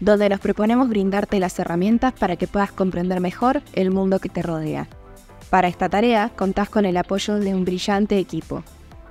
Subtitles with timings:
[0.00, 4.42] donde nos proponemos brindarte las herramientas para que puedas comprender mejor el mundo que te
[4.42, 4.88] rodea.
[5.50, 8.62] Para esta tarea contás con el apoyo de un brillante equipo.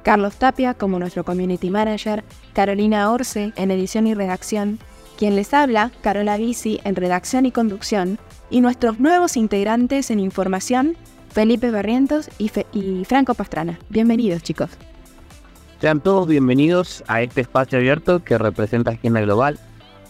[0.04, 4.78] Carlos Tapia como nuestro Community Manager, Carolina Orce en edición y redacción,
[5.18, 10.96] quien les habla, Carola Bici en redacción y conducción, y nuestros nuevos integrantes en información,
[11.30, 13.80] Felipe Barrientos y, Franco Pastrana.
[13.90, 14.70] Bienvenidos chicos.
[15.82, 19.60] Sean todos bienvenidos a este espacio abierto que representa Agenda Global,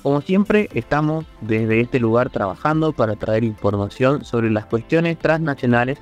[0.05, 5.97] como siempre, estamos desde este lugar trabajando para traer información sobre las cuestiones transnacionales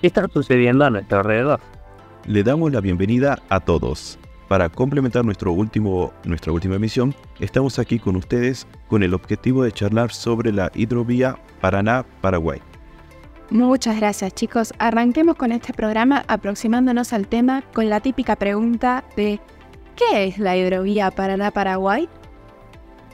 [0.00, 1.58] que están sucediendo a nuestro alrededor.
[2.24, 4.16] Le damos la bienvenida a todos.
[4.46, 9.72] Para complementar nuestro último, nuestra última emisión, estamos aquí con ustedes con el objetivo de
[9.72, 12.60] charlar sobre la hidrovía Paraná-Paraguay.
[13.50, 14.72] Muchas gracias chicos.
[14.78, 19.40] Arranquemos con este programa aproximándonos al tema con la típica pregunta de
[19.96, 22.08] ¿qué es la hidrovía Paraná-Paraguay?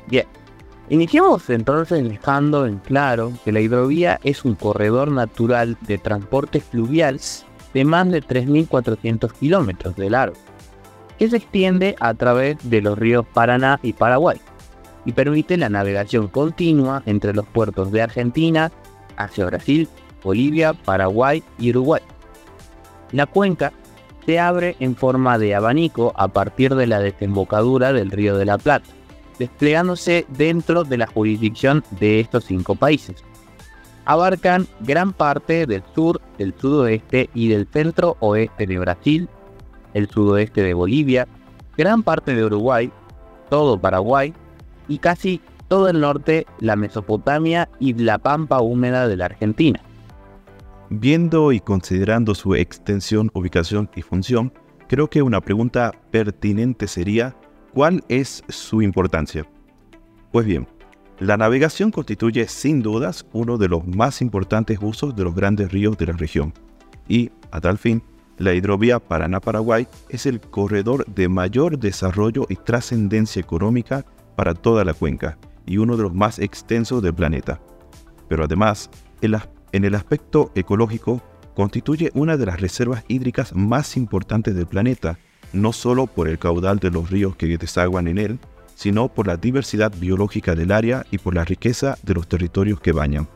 [0.07, 0.27] Bien,
[0.91, 7.21] iniciamos entonces dejando en claro que la hidrovía es un corredor natural de transporte fluvial
[7.73, 10.37] de más de 3.400 kilómetros de largo,
[11.19, 14.39] que se extiende a través de los ríos Paraná y Paraguay,
[15.05, 18.71] y permite la navegación continua entre los puertos de Argentina
[19.17, 19.89] hacia Brasil,
[20.23, 22.03] Bolivia, Paraguay y Uruguay.
[23.11, 23.73] La cuenca
[24.27, 28.59] se abre en forma de abanico a partir de la desembocadura del río de la
[28.59, 28.89] Plata
[29.39, 33.25] desplegándose dentro de la jurisdicción de estos cinco países.
[34.05, 39.29] Abarcan gran parte del sur, del sudoeste y del centro oeste de Brasil,
[39.95, 41.27] el sudoeste de Bolivia,
[41.77, 42.91] gran parte de Uruguay,
[43.49, 44.35] todo Paraguay
[44.89, 49.81] y casi todo el norte, la Mesopotamia y la pampa húmeda de la Argentina.
[50.91, 54.53] Viendo y considerando su extensión, ubicación y función,
[54.87, 57.35] creo que una pregunta pertinente sería
[57.75, 59.45] ¿Cuál es su importancia?
[60.31, 60.69] Pues bien,
[61.19, 65.99] la navegación constituye sin dudas uno de los más importantes usos de los grandes ríos
[65.99, 66.55] de la región
[67.09, 68.01] y, a tal fin,
[68.39, 74.07] la hidrovía Paraná-Paraguay es el corredor de mayor desarrollo y trascendencia económica
[74.37, 75.37] para toda la cuenca
[75.67, 77.61] y uno de los más extensos del planeta.
[78.29, 78.89] Pero además,
[79.21, 81.21] en el aspecto ecológico,
[81.57, 85.19] constituye una de las reservas hídricas más importantes del planeta
[85.55, 88.39] no solo por el caudal de los ríos que desaguan en él,
[88.75, 92.93] sino por la diversidad biológica del área y por la riqueza de los territorios que
[92.93, 93.29] bañan.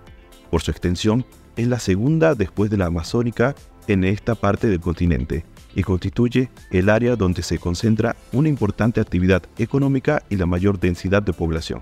[0.50, 1.24] Por su extensión,
[1.56, 3.54] es la segunda después de la amazónica
[3.86, 9.42] en esta parte del continente y constituye el área donde se concentra una importante actividad
[9.58, 11.80] económica y la mayor densidad de población.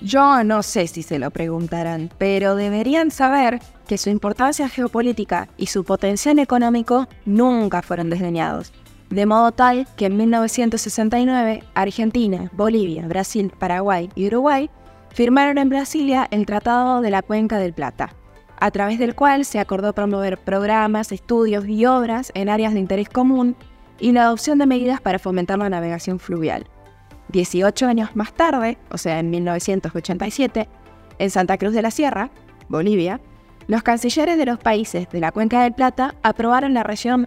[0.00, 5.66] Yo no sé si se lo preguntarán, pero deberían saber que su importancia geopolítica y
[5.66, 8.72] su potencial económico nunca fueron desdeñados
[9.12, 14.70] de modo tal que en 1969 Argentina, Bolivia, Brasil, Paraguay y Uruguay
[15.10, 18.14] firmaron en Brasilia el Tratado de la Cuenca del Plata,
[18.58, 23.10] a través del cual se acordó promover programas, estudios y obras en áreas de interés
[23.10, 23.54] común
[24.00, 26.66] y la adopción de medidas para fomentar la navegación fluvial.
[27.28, 30.68] 18 años más tarde, o sea en 1987,
[31.18, 32.30] en Santa Cruz de la Sierra,
[32.70, 33.20] Bolivia,
[33.66, 36.84] los cancilleres de los países de la Cuenca del Plata aprobaron la,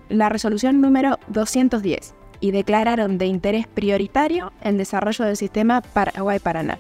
[0.09, 6.77] la resolución número 210 y declararon de interés prioritario el desarrollo del sistema Paraguay-Paraná.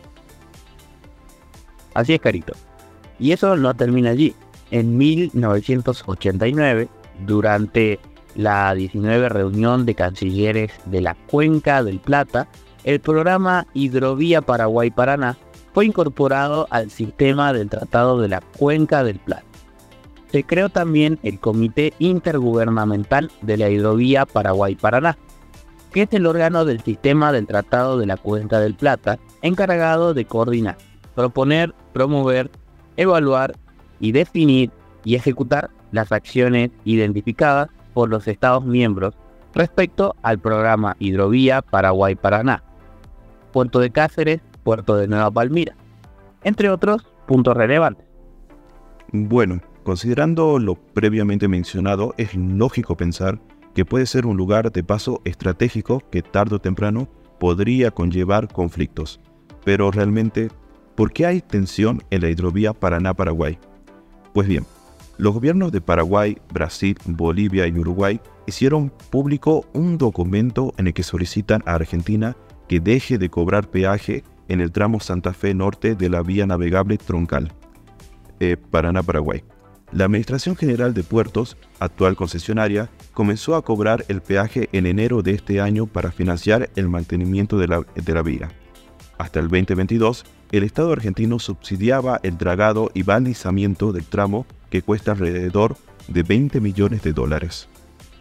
[1.93, 2.53] Así es, Carito.
[3.19, 4.35] Y eso no termina allí.
[4.71, 6.89] En 1989,
[7.25, 7.99] durante
[8.35, 12.47] la 19 reunión de cancilleres de la Cuenca del Plata,
[12.83, 15.37] el programa Hidrovía Paraguay-Paraná
[15.73, 19.44] fue incorporado al sistema del Tratado de la Cuenca del Plata.
[20.31, 25.17] Se creó también el Comité Intergubernamental de la Hidrovía Paraguay-Paraná,
[25.91, 30.25] que es el órgano del sistema del Tratado de la Cuenca del Plata, encargado de
[30.25, 30.77] coordinar,
[31.13, 32.51] proponer, promover,
[32.97, 33.55] evaluar
[33.99, 34.71] y definir
[35.03, 39.15] y ejecutar las acciones identificadas por los Estados miembros
[39.53, 42.61] respecto al programa Hidrovía Paraguay-Paraná,
[43.53, 45.75] Puerto de Cáceres puerto de Nueva Palmira,
[46.43, 48.05] entre otros puntos relevantes.
[49.13, 53.39] Bueno, considerando lo previamente mencionado, es lógico pensar
[53.75, 57.07] que puede ser un lugar de paso estratégico que tarde o temprano
[57.39, 59.21] podría conllevar conflictos.
[59.63, 60.49] Pero realmente,
[60.95, 63.59] ¿por qué hay tensión en la hidrovía Paraná-Paraguay?
[64.33, 64.65] Pues bien,
[65.19, 71.03] los gobiernos de Paraguay, Brasil, Bolivia y Uruguay hicieron público un documento en el que
[71.03, 72.35] solicitan a Argentina
[72.67, 76.97] que deje de cobrar peaje en el tramo Santa Fe Norte de la vía navegable
[76.97, 77.53] troncal,
[78.39, 79.43] eh, Paraná-Paraguay.
[79.91, 85.31] La Administración General de Puertos, actual concesionaria, comenzó a cobrar el peaje en enero de
[85.31, 88.49] este año para financiar el mantenimiento de la, vía.
[89.17, 95.11] Hasta el 2022, el Estado argentino subsidiaba el dragado y balizamiento del tramo que cuesta
[95.11, 95.77] alrededor
[96.07, 97.69] de 20 millones de dólares.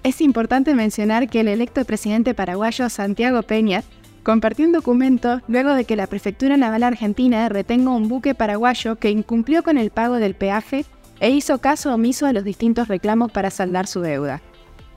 [0.02, 3.82] Es importante mencionar que el electo presidente paraguayo Santiago Peña
[4.22, 9.10] compartió un documento luego de que la Prefectura Naval Argentina retenga un buque paraguayo que
[9.10, 10.84] incumplió con el pago del peaje
[11.20, 14.42] e hizo caso omiso a los distintos reclamos para saldar su deuda.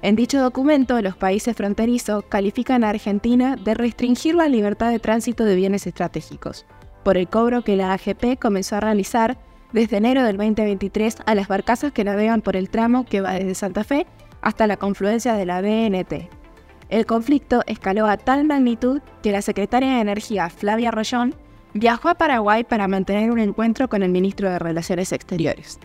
[0.02, 5.44] En dicho documento, los países fronterizos califican a Argentina de restringir la libertad de tránsito
[5.44, 6.66] de bienes estratégicos,
[7.04, 9.38] por el cobro que la AGP comenzó a realizar
[9.74, 13.56] desde enero del 2023 a las barcazas que navegan por el tramo que va desde
[13.56, 14.06] Santa Fe
[14.42, 16.30] hasta la confluencia de la BNT.
[16.90, 21.36] El conflicto escaló a tal magnitud que la secretaria de Energía, Flavia Rollón,
[21.74, 25.80] viajó a Paraguay para mantener un encuentro con el ministro de Relaciones Exteriores.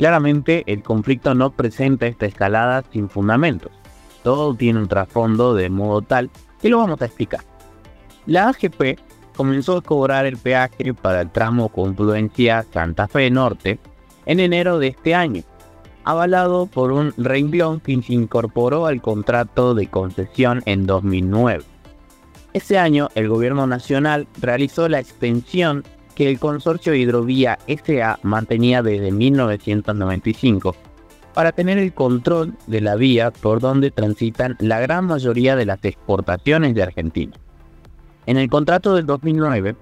[0.00, 3.70] Claramente, el conflicto no presenta esta escalada sin fundamentos.
[4.22, 7.40] Todo tiene un trasfondo de modo tal que lo vamos a explicar.
[8.24, 8.98] La AGP
[9.36, 13.78] comenzó a cobrar el peaje para el tramo confluencia Santa Fe Norte
[14.24, 15.42] en enero de este año,
[16.04, 21.62] avalado por un renglón que se incorporó al contrato de concesión en 2009.
[22.54, 25.84] Ese año, el gobierno nacional realizó la extensión
[26.14, 30.74] que el consorcio Hidrovía SA mantenía desde 1995
[31.34, 35.84] para tener el control de la vía por donde transitan la gran mayoría de las
[35.84, 37.32] exportaciones de Argentina.
[38.26, 39.76] En el contrato del 2009,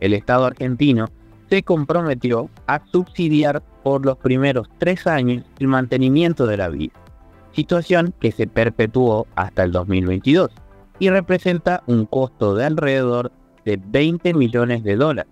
[0.00, 1.08] el Estado argentino
[1.50, 6.90] se comprometió a subsidiar por los primeros tres años el mantenimiento de la vía,
[7.52, 10.50] situación que se perpetuó hasta el 2022
[10.98, 13.32] y representa un costo de alrededor
[13.64, 15.31] de 20 millones de dólares.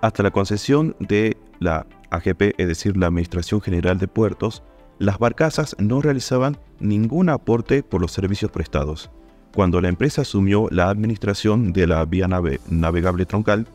[0.00, 4.62] Hasta la concesión de la AGP, es decir, la Administración General de Puertos,
[4.98, 9.10] las barcazas no realizaban ningún aporte por los servicios prestados.
[9.54, 13.66] Cuando la empresa asumió la administración de la vía navegable troncal,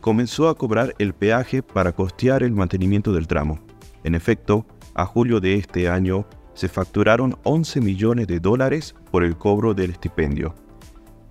[0.00, 3.58] comenzó a cobrar el peaje para costear el mantenimiento del tramo.
[4.02, 9.36] En efecto, a julio de este año se facturaron 11 millones de dólares por el
[9.36, 10.54] cobro del estipendio.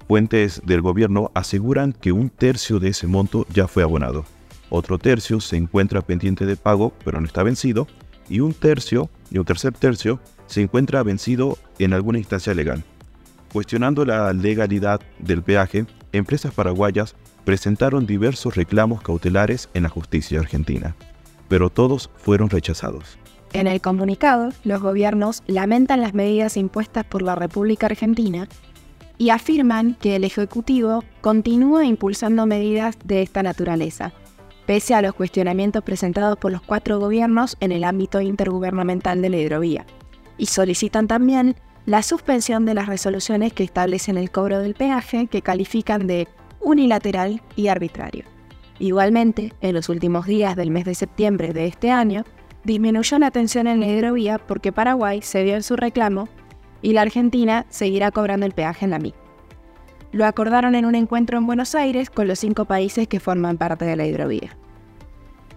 [0.08, 4.24] Fuentes del gobierno aseguran que un tercio de ese monto ya fue abonado,
[4.70, 7.88] otro tercio se encuentra pendiente de pago pero no está vencido,
[8.30, 12.84] y un tercio y un tercer tercio se encuentra vencido en alguna instancia legal.
[13.54, 17.16] Cuestionando la legalidad del peaje, empresas paraguayas
[17.46, 20.96] presentaron diversos reclamos cautelares en la justicia argentina,
[21.48, 23.18] pero todos fueron rechazados.
[23.54, 28.50] En el comunicado, los gobiernos lamentan las medidas impuestas por la República Argentina
[29.18, 34.12] y afirman que el Ejecutivo continúa impulsando medidas de esta naturaleza,
[34.66, 39.38] pese a los cuestionamientos presentados por los cuatro gobiernos en el ámbito intergubernamental de la
[39.38, 39.86] hidrovía,
[40.38, 45.42] y solicitan también la suspensión de las resoluciones que establecen el cobro del peaje que
[45.42, 46.28] califican de
[46.60, 48.26] unilateral y arbitrario.
[48.80, 52.26] Igualmente, en los últimos días del mes de septiembre de este año,
[52.64, 56.28] disminuyó la tensión en la hidrovía porque Paraguay cedió en su reclamo
[56.82, 59.25] y la Argentina seguirá cobrando el peaje en la misma.
[60.16, 63.84] Lo acordaron en un encuentro en Buenos Aires con los cinco países que forman parte
[63.84, 64.56] de la hidrovía.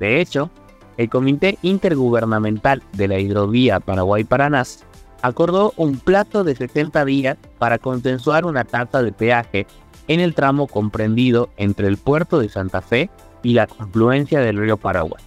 [0.01, 0.51] De hecho,
[0.97, 4.85] el Comité Intergubernamental de la Hidrovía Paraguay-Paranás
[5.23, 9.69] acordó un plazo de 60 días para consensuar una tasa de peaje
[10.09, 13.11] en el tramo comprendido entre el puerto de Santa Fe
[13.45, 15.23] y la confluencia del río Paraguay.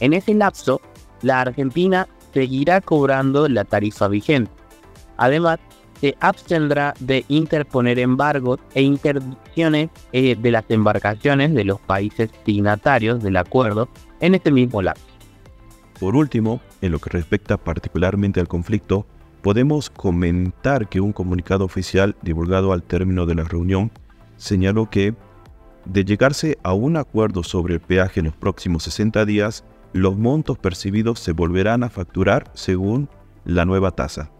[0.00, 0.82] En ese lapso,
[1.22, 4.50] la Argentina seguirá cobrando la tarifa vigente.
[5.16, 5.60] Además,
[6.00, 13.22] se abstendrá de interponer embargos e interdicciones eh, de las embarcaciones de los países signatarios
[13.22, 13.88] del acuerdo
[14.20, 15.04] en este mismo lapso.
[15.98, 19.06] Por último, en lo que respecta particularmente al conflicto,
[19.42, 23.90] podemos comentar que un comunicado oficial divulgado al término de la reunión
[24.36, 25.14] señaló que,
[25.84, 30.58] de llegarse a un acuerdo sobre el peaje en los próximos 60 días, los montos
[30.58, 33.08] percibidos se volverán a facturar según
[33.44, 34.30] la nueva tasa.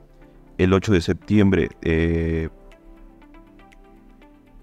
[0.61, 2.51] El 8 de septiembre, eh,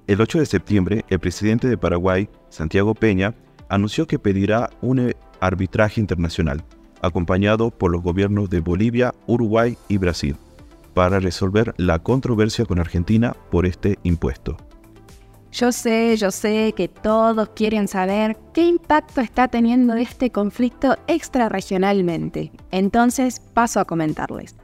[0.05, 3.33] el 8 de septiembre, el presidente de Paraguay, Santiago Peña,
[3.67, 6.63] anunció que pedirá un arbitraje internacional
[7.01, 10.35] acompañado por los gobiernos de Bolivia, Uruguay y Brasil,
[10.93, 14.55] para resolver la controversia con Argentina por este impuesto.
[15.51, 22.51] Yo sé, yo sé que todos quieren saber qué impacto está teniendo este conflicto extrarregionalmente.
[22.69, 24.56] Entonces paso a comentarles.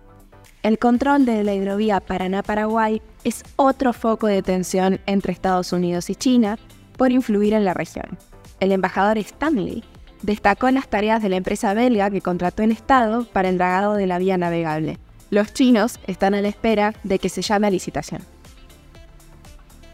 [0.64, 6.16] El control de la hidrovía Paraná-Paraguay es otro foco de tensión entre Estados Unidos y
[6.16, 6.58] China
[6.98, 8.18] por influir en la región.
[8.62, 9.84] El embajador Stanley
[10.22, 14.08] destacó las tareas de la empresa belga que contrató el Estado para el dragado de
[14.08, 15.00] la vía navegable.
[15.32, 18.22] Los chinos están a la espera de que se llame a licitación.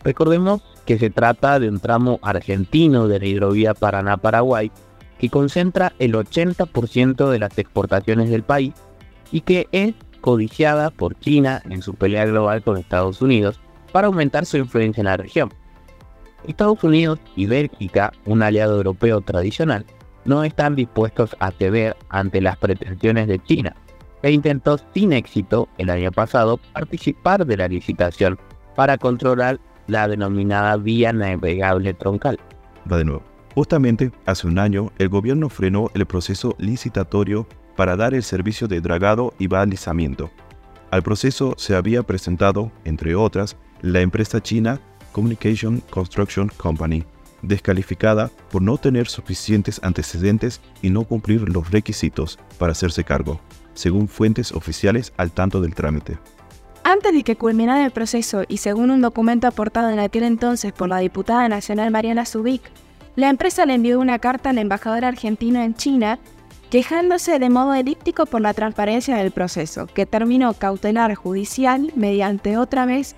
[0.04, 4.72] Recordemos que se trata de un tramo argentino de la hidrovía Paraná-Paraguay
[5.18, 8.76] que concentra el 80% de las exportaciones del país
[9.32, 13.60] y que es codiciada por China en su pelea global con Estados Unidos
[13.92, 15.50] para aumentar su influencia en la región.
[16.48, 19.86] Estados Unidos y Bélgica, un aliado europeo tradicional,
[20.26, 23.76] no están dispuestos a ceder ante las pretensiones de China,
[24.22, 28.38] e intentó sin éxito el año pasado participar de la licitación
[28.76, 32.40] para controlar la denominada vía navegable troncal.
[32.92, 33.24] Va de nuevo.
[33.56, 38.82] Justamente hace un año el gobierno frenó el proceso licitatorio para dar el servicio de
[38.82, 40.32] dragado y balizamiento.
[40.92, 44.80] Al proceso se había presentado, entre otras, la empresa china
[45.12, 47.06] Communication Construction Company,
[47.42, 53.40] descalificada por no tener suficientes antecedentes y no cumplir los requisitos para hacerse cargo,
[53.74, 56.18] según fuentes oficiales al tanto del trámite.
[56.84, 60.90] Antes de que culminara el proceso y según un documento aportado en aquel entonces por
[60.90, 62.64] la diputada nacional Mariana Zubik,
[63.16, 66.20] la empresa le envió una carta al embajador argentino en China
[66.70, 72.86] quejándose de modo elíptico por la transparencia del proceso, que terminó cautelar judicial mediante otra
[72.86, 73.16] vez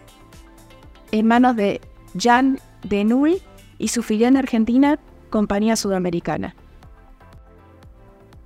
[1.11, 1.81] en manos de
[2.17, 3.41] Jan Denui
[3.77, 6.55] y su filial en Argentina, Compañía Sudamericana.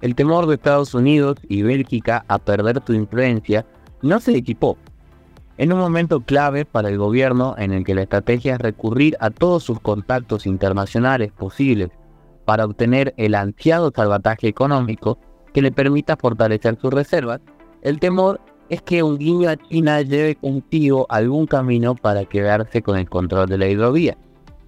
[0.01, 3.65] El temor de Estados Unidos y Bélgica a perder su influencia
[4.01, 4.77] no se equipó.
[5.57, 9.29] En un momento clave para el gobierno en el que la estrategia es recurrir a
[9.29, 11.91] todos sus contactos internacionales posibles
[12.45, 15.17] para obtener el ansiado salvataje económico
[15.53, 17.41] que le permita fortalecer sus reservas,
[17.81, 22.97] el temor es que un guiño a China lleve contigo algún camino para quedarse con
[22.97, 24.17] el control de la hidrovía,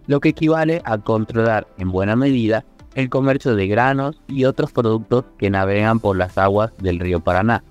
[0.08, 2.64] lo que equivale a controlar en buena medida
[2.96, 7.64] el comercio de granos y otros productos que navegan por las aguas del río Paraná,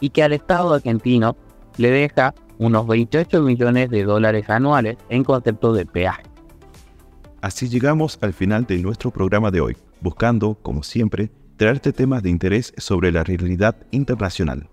[0.00, 1.36] y que al Estado argentino
[1.76, 6.31] le deja unos 28 millones de dólares anuales en concepto de peaje.
[7.42, 12.30] Así llegamos al final de nuestro programa de hoy, buscando, como siempre, traerte temas de
[12.30, 14.68] interés sobre la realidad internacional.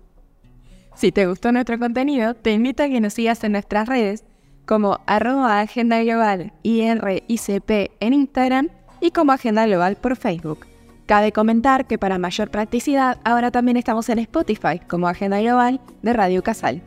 [0.94, 4.24] Si te gustó nuestro contenido, te invito a que nos sigas en nuestras redes
[4.66, 8.68] como arroba Agenda Global IRICP en Instagram
[9.00, 10.64] y como Agenda Global por Facebook.
[11.06, 16.12] Cabe comentar que para mayor practicidad ahora también estamos en Spotify como Agenda Global de
[16.12, 16.82] Radio Casal.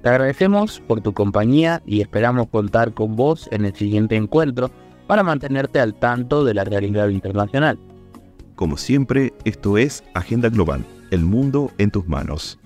[0.00, 4.70] Te agradecemos por tu compañía y esperamos contar con vos en el siguiente encuentro
[5.06, 7.78] para mantenerte al tanto de la realidad internacional.
[8.54, 12.58] Como siempre, esto es Agenda Global, el mundo en tus manos.